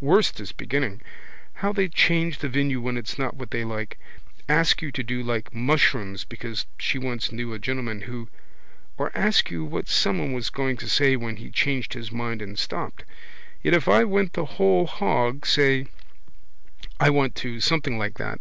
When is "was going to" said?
10.34-10.88